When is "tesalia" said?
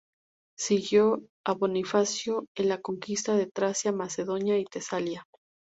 4.65-5.27